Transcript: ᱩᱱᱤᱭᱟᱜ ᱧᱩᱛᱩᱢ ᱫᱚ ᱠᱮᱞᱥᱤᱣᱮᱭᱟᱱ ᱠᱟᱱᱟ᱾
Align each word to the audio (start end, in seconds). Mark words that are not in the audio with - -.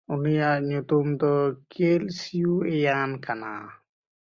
ᱩᱱᱤᱭᱟᱜ 0.13 0.59
ᱧᱩᱛᱩᱢ 0.69 1.05
ᱫᱚ 1.19 1.33
ᱠᱮᱞᱥᱤᱣᱮᱭᱟᱱ 1.71 3.11
ᱠᱟᱱᱟ᱾ 3.25 3.51